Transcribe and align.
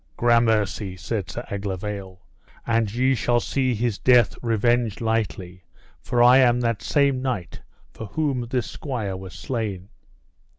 Gramercy, 0.17 0.97
said 0.97 1.29
Sir 1.29 1.45
Aglovale, 1.51 2.23
and 2.65 2.91
ye 2.91 3.13
shall 3.13 3.39
see 3.39 3.75
his 3.75 3.99
death 3.99 4.35
revenged 4.41 4.99
lightly; 4.99 5.63
for 5.99 6.23
I 6.23 6.39
am 6.39 6.59
that 6.61 6.81
same 6.81 7.21
knight 7.21 7.61
for 7.93 8.07
whom 8.07 8.47
this 8.49 8.65
squire 8.67 9.15
was 9.15 9.33
slain. 9.35 9.89